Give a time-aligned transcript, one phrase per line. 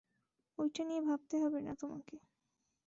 [0.57, 2.15] ঐটা নিয়ে ভাবতে হবে না তোমাকে।